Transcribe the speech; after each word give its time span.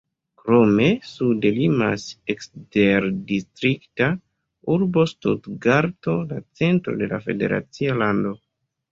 Krome 0.41 0.85
sude 1.07 1.49
limas 1.57 2.05
eksterdistrikta 2.33 4.07
urbo 4.75 5.03
Stutgarto, 5.11 6.15
la 6.31 6.39
centro 6.61 6.95
de 7.03 7.11
la 7.13 7.21
federacia 7.27 7.99
lando. 8.05 8.33